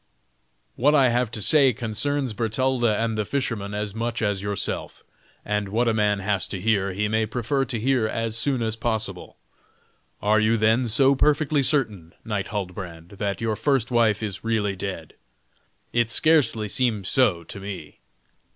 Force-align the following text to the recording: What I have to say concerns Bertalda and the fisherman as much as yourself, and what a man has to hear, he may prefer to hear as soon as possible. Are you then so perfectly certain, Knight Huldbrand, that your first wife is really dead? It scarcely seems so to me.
What 0.75 0.95
I 0.95 1.09
have 1.09 1.29
to 1.29 1.43
say 1.43 1.73
concerns 1.73 2.33
Bertalda 2.33 2.97
and 2.97 3.15
the 3.15 3.23
fisherman 3.23 3.75
as 3.75 3.93
much 3.93 4.23
as 4.23 4.41
yourself, 4.41 5.03
and 5.45 5.67
what 5.67 5.87
a 5.87 5.93
man 5.93 6.17
has 6.21 6.47
to 6.47 6.59
hear, 6.59 6.91
he 6.91 7.07
may 7.07 7.27
prefer 7.27 7.65
to 7.65 7.79
hear 7.79 8.07
as 8.07 8.35
soon 8.35 8.63
as 8.63 8.75
possible. 8.75 9.37
Are 10.19 10.39
you 10.39 10.57
then 10.57 10.87
so 10.87 11.13
perfectly 11.13 11.61
certain, 11.61 12.15
Knight 12.25 12.47
Huldbrand, 12.47 13.19
that 13.19 13.41
your 13.41 13.55
first 13.55 13.91
wife 13.91 14.23
is 14.23 14.43
really 14.43 14.75
dead? 14.75 15.13
It 15.93 16.09
scarcely 16.09 16.67
seems 16.67 17.07
so 17.07 17.43
to 17.43 17.59
me. 17.59 17.99